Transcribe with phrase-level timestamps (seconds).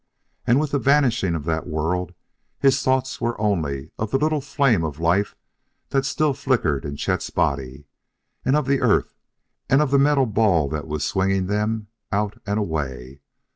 [0.47, 2.15] And, with the vanishing of that world
[2.57, 5.35] his thoughts were only of the little flame of life
[5.89, 7.85] that still flickered in Chet's body,
[8.43, 9.13] and of the Earth,
[9.69, 13.21] and of the metal ball that was swinging them out and away....